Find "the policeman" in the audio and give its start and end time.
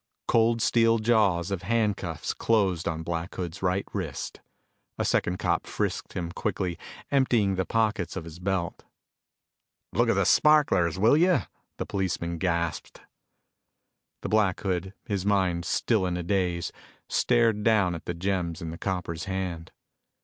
11.77-12.39